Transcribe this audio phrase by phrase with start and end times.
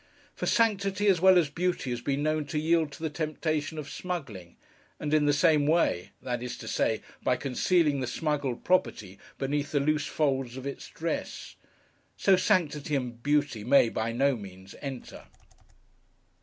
[0.33, 3.87] For, Sanctity as well as Beauty has been known to yield to the temptation of
[3.87, 4.57] smuggling,
[4.99, 9.71] and in the same way: that is to say, by concealing the smuggled property beneath
[9.71, 11.55] the loose folds of its dress.
[12.17, 15.25] So Sanctity and Beauty may, by no means, enter.